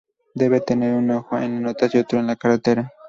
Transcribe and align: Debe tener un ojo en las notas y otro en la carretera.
Debe 0.33 0.61
tener 0.61 0.95
un 0.95 1.11
ojo 1.11 1.37
en 1.37 1.51
las 1.53 1.61
notas 1.61 1.93
y 1.93 1.99
otro 1.99 2.17
en 2.19 2.25
la 2.25 2.35
carretera. 2.35 2.91